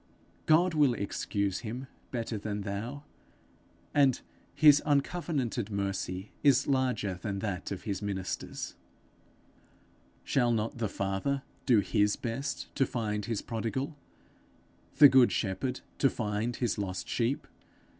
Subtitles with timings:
[0.47, 3.03] God will excuse him better than thou,
[3.93, 4.19] and
[4.55, 8.73] his uncovenanted mercy is larger than that of his ministers.
[10.23, 13.95] Shall not the Father do his best to find his prodigal?
[14.95, 17.47] the good shepherd to find his lost sheep?